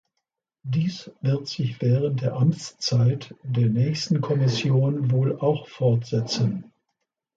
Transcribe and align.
Dies 0.63 1.11
wird 1.21 1.47
sich 1.47 1.79
während 1.79 2.21
der 2.23 2.33
Amtszeit 2.33 3.35
der 3.43 3.67
nächsten 3.69 4.19
Kommission 4.19 5.11
wohl 5.11 5.37
auch 5.37 5.67
fortsetzen. 5.67 6.71